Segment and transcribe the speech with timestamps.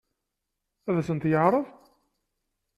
[0.89, 1.65] Ad sen-t-yeɛṛeḍ?